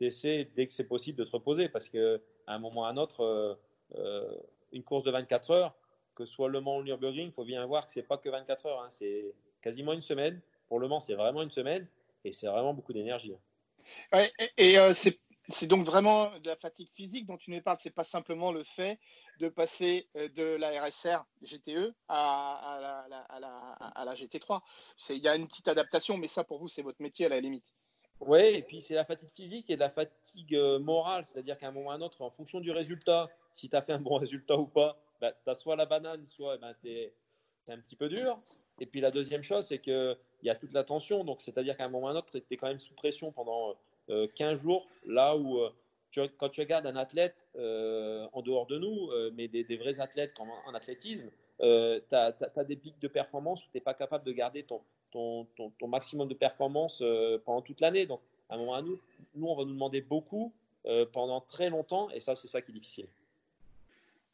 essaie 0.06 0.48
dès 0.56 0.66
que 0.66 0.72
c'est 0.72 0.84
possible 0.84 1.18
de 1.18 1.24
te 1.24 1.30
reposer 1.30 1.68
parce 1.68 1.88
qu'à 1.88 2.18
un 2.46 2.58
moment 2.58 2.82
ou 2.82 2.84
à 2.84 2.88
un 2.88 2.96
autre, 2.96 3.22
euh, 3.22 3.54
euh, 3.96 4.34
une 4.72 4.82
course 4.82 5.04
de 5.04 5.10
24 5.10 5.50
heures, 5.50 5.74
que 6.20 6.26
soit 6.26 6.48
Le 6.48 6.60
Mans 6.60 6.78
ou 6.78 6.82
Nürburgring, 6.82 7.28
il 7.28 7.32
faut 7.32 7.44
bien 7.44 7.64
voir 7.66 7.86
que 7.86 7.92
c'est 7.92 8.02
pas 8.02 8.18
que 8.18 8.28
24 8.28 8.66
heures, 8.66 8.82
hein. 8.82 8.88
c'est 8.90 9.32
quasiment 9.62 9.92
une 9.92 10.02
semaine. 10.02 10.40
Pour 10.68 10.78
Le 10.78 10.88
Mans, 10.88 11.00
c'est 11.00 11.14
vraiment 11.14 11.42
une 11.42 11.50
semaine 11.50 11.86
et 12.24 12.32
c'est 12.32 12.46
vraiment 12.46 12.74
beaucoup 12.74 12.92
d'énergie. 12.92 13.34
Hein. 14.12 14.26
et, 14.56 14.78
euh, 14.78 14.92
c'est 14.94 15.66
donc 15.66 15.84
vraiment 15.84 16.30
de 16.38 16.46
la 16.46 16.56
fatigue 16.56 16.90
physique 16.94 17.26
dont 17.26 17.36
tu 17.36 17.50
nous 17.50 17.60
parles. 17.60 17.78
C'est 17.80 17.94
pas 17.94 18.04
simplement 18.04 18.52
le 18.52 18.62
fait 18.62 19.00
de 19.40 19.48
passer 19.48 20.08
de 20.14 20.56
la 20.56 20.80
RSR 20.80 21.24
GTE 21.42 21.92
à, 22.08 22.78
la, 23.08 23.18
à 23.18 24.04
la, 24.04 24.14
GT3. 24.14 24.60
Il 25.08 25.16
y 25.16 25.28
a 25.28 25.34
une 25.34 25.48
petite 25.48 25.66
adaptation, 25.66 26.18
mais 26.18 26.28
ça 26.28 26.44
pour 26.44 26.60
vous, 26.60 26.68
c'est 26.68 26.82
votre 26.82 27.02
métier 27.02 27.26
à 27.26 27.30
la 27.30 27.40
limite. 27.40 27.74
Oui, 28.20 28.40
et 28.40 28.62
puis 28.62 28.82
c'est 28.82 28.94
la 28.94 29.04
fatigue 29.04 29.30
physique 29.30 29.70
et 29.70 29.76
la 29.76 29.88
fatigue 29.88 30.54
euh, 30.54 30.78
morale, 30.78 31.24
c'est-à-dire 31.24 31.56
qu'à 31.56 31.68
un 31.68 31.70
moment 31.70 31.88
ou 31.88 31.90
à 31.90 31.94
un 31.94 32.02
autre, 32.02 32.20
en 32.20 32.30
fonction 32.30 32.60
du 32.60 32.70
résultat, 32.70 33.30
si 33.50 33.70
tu 33.70 33.76
as 33.76 33.82
fait 33.82 33.94
un 33.94 33.98
bon 33.98 34.14
résultat 34.18 34.58
ou 34.58 34.66
pas, 34.66 35.00
bah, 35.20 35.32
tu 35.32 35.50
as 35.50 35.54
soit 35.54 35.74
la 35.74 35.86
banane, 35.86 36.26
soit 36.26 36.58
bah, 36.58 36.74
tu 36.82 36.90
es, 36.90 37.14
un 37.68 37.78
petit 37.78 37.94
peu 37.94 38.08
dur. 38.08 38.36
Et 38.80 38.86
puis 38.86 39.00
la 39.00 39.12
deuxième 39.12 39.44
chose, 39.44 39.64
c'est 39.64 39.78
qu'il 39.78 40.16
y 40.42 40.50
a 40.50 40.56
toute 40.56 40.72
la 40.72 40.82
tension, 40.82 41.22
donc 41.22 41.40
c'est-à-dire 41.40 41.76
qu'à 41.76 41.84
un 41.84 41.88
moment 41.88 42.06
ou 42.06 42.08
à 42.08 42.10
un 42.10 42.16
autre, 42.16 42.36
tu 42.36 42.42
es 42.50 42.56
quand 42.56 42.66
même 42.66 42.80
sous 42.80 42.94
pression 42.94 43.30
pendant 43.30 43.76
15 44.08 44.10
euh, 44.10 44.56
jours, 44.60 44.88
là 45.06 45.36
où 45.36 45.60
euh, 45.60 45.70
tu, 46.10 46.20
quand 46.36 46.48
tu 46.48 46.60
regardes 46.62 46.86
un 46.86 46.96
athlète 46.96 47.46
en 47.54 48.42
dehors 48.42 48.66
de 48.66 48.76
nous, 48.76 49.10
mais 49.34 49.46
des, 49.46 49.76
vrais 49.76 50.00
athlètes 50.00 50.34
comme 50.34 50.48
en, 50.66 50.74
athlétisme, 50.74 51.30
tu 51.60 51.64
as, 51.64 52.34
as, 52.56 52.64
des 52.64 52.74
pics 52.74 52.98
de 52.98 53.06
performance 53.06 53.64
où 53.64 53.70
tu 53.70 53.76
n'es 53.76 53.80
pas 53.82 53.94
capable 53.94 54.24
de 54.24 54.32
garder 54.32 54.64
ton, 54.64 54.80
ton, 55.10 55.46
maximum 55.86 56.28
de 56.28 56.34
performance 56.34 57.00
euh, 57.02 57.38
pendant 57.44 57.62
toute 57.62 57.80
l'année. 57.80 58.06
Donc, 58.06 58.20
à 58.48 58.54
un 58.54 58.58
moment 58.58 58.74
à 58.74 58.82
nous, 58.82 58.98
nous, 59.34 59.46
on 59.46 59.56
va 59.56 59.64
nous 59.64 59.72
demander 59.72 60.00
beaucoup 60.00 60.52
euh, 60.86 61.06
pendant 61.12 61.40
très 61.40 61.70
longtemps, 61.70 62.10
et 62.10 62.20
ça, 62.20 62.36
c'est 62.36 62.48
ça 62.48 62.62
qui 62.62 62.70
est 62.70 62.74
difficile. 62.74 63.08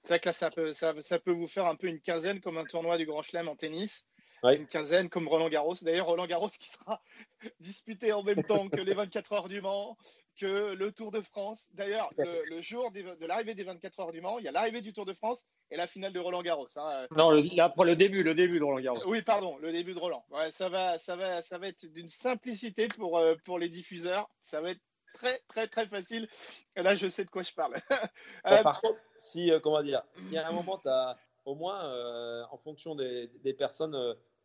C'est 0.02 0.09
vrai 0.09 0.21
que 0.21 0.28
là, 0.28 0.33
ça 0.33 0.50
peut, 0.50 0.73
ça, 0.73 0.95
ça, 1.00 1.18
peut 1.18 1.33
vous 1.33 1.49
faire 1.49 1.66
un 1.66 1.75
peu 1.75 1.88
une 1.88 2.00
quinzaine 2.00 2.40
comme 2.40 2.59
un 2.59 2.64
tournoi 2.64 2.97
du 2.97 3.06
Grand 3.06 3.23
Chelem 3.23 3.49
en 3.49 3.56
tennis. 3.56 4.06
Une 4.54 4.66
quinzaine 4.66 5.08
comme 5.08 5.28
Roland 5.28 5.48
Garros. 5.48 5.74
D'ailleurs, 5.82 6.06
Roland 6.06 6.26
Garros 6.26 6.48
qui 6.48 6.68
sera 6.68 7.02
disputé 7.60 8.12
en 8.12 8.22
même 8.22 8.42
temps 8.42 8.68
que 8.68 8.80
les 8.80 8.94
24 8.94 9.32
heures 9.32 9.48
du 9.48 9.60
Mans, 9.60 9.96
que 10.36 10.74
le 10.74 10.92
Tour 10.92 11.10
de 11.10 11.20
France. 11.20 11.68
D'ailleurs, 11.74 12.10
le, 12.18 12.60
jour 12.60 12.90
de 12.92 13.26
l'arrivée 13.26 13.54
des 13.54 13.64
24 13.64 14.00
heures 14.00 14.12
du 14.12 14.20
Mans, 14.20 14.38
il 14.38 14.44
y 14.44 14.48
a 14.48 14.52
l'arrivée 14.52 14.80
du 14.80 14.92
Tour 14.92 15.04
de 15.04 15.12
France 15.12 15.44
et 15.70 15.76
la 15.76 15.86
finale 15.86 16.12
de 16.12 16.20
Roland 16.20 16.42
Garros. 16.42 16.68
Hein. 16.76 17.06
Non, 17.16 17.30
le, 17.30 17.42
le 17.42 17.96
début, 17.96 18.22
le 18.22 18.34
début 18.34 18.58
de 18.58 18.64
Roland 18.64 18.80
Garros. 18.80 19.02
Oui, 19.06 19.22
pardon, 19.22 19.56
le 19.58 19.72
début 19.72 19.94
de 19.94 19.98
Roland. 19.98 20.24
Ouais, 20.30 20.50
ça 20.50 20.68
va, 20.68 20.98
ça 20.98 21.16
va, 21.16 21.42
ça 21.42 21.58
va 21.58 21.68
être 21.68 21.86
d'une 21.86 22.08
simplicité 22.08 22.88
pour 22.88 23.18
euh, 23.18 23.34
pour 23.44 23.58
les 23.58 23.68
diffuseurs. 23.68 24.28
Ça 24.40 24.60
va 24.60 24.70
être 24.70 24.80
très 25.14 25.40
très 25.48 25.66
très 25.66 25.86
facile. 25.86 26.28
Et 26.76 26.82
là, 26.82 26.94
je 26.94 27.08
sais 27.08 27.24
de 27.24 27.30
quoi 27.30 27.42
je 27.42 27.52
parle. 27.52 27.76
Euh, 28.46 28.62
par 28.62 28.80
contre, 28.80 29.00
si 29.18 29.50
euh, 29.50 29.58
comment 29.58 29.82
dire, 29.82 30.02
si 30.14 30.38
à 30.38 30.46
un 30.46 30.52
moment 30.52 30.78
tu 30.78 30.88
as 30.88 31.16
au 31.44 31.54
moins 31.54 32.44
en 32.50 32.58
fonction 32.58 32.94
des, 32.94 33.28
des 33.42 33.54
personnes, 33.54 33.96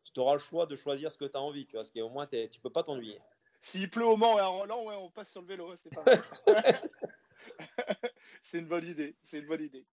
tu 0.04 0.20
auras 0.20 0.34
le 0.34 0.40
choix 0.40 0.66
de 0.66 0.76
choisir 0.76 1.12
ce 1.12 1.18
que 1.18 1.26
tu 1.26 1.38
as 1.38 1.42
envie, 1.42 1.66
tu 1.66 1.74
vois, 1.74 1.82
parce 1.82 1.92
qu'au 1.92 2.10
moins 2.10 2.28
tu 2.28 2.60
peux 2.62 2.70
pas 2.70 2.84
t'ennuyer. 2.84 3.20
S'il 3.62 3.90
pleut 3.90 4.06
au 4.06 4.18
Mans 4.18 4.38
et 4.38 4.42
à 4.42 4.48
Roland, 4.48 4.84
ouais, 4.86 4.96
on 4.96 5.12
passe 5.12 5.32
sur 5.32 5.42
le 5.42 5.48
vélo, 5.48 5.76
c'est 5.76 5.94
pas 5.94 6.04
c'est 8.44 8.60
une 8.60 8.68
bonne 8.68 8.86
idée, 8.86 9.16
c'est 9.24 9.40
une 9.40 9.48
bonne 9.48 9.62
idée. 9.62 9.86